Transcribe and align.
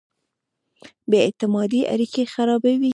بې 1.09 1.19
اعتمادۍ 1.25 1.81
اړیکې 1.93 2.23
خرابوي. 2.33 2.89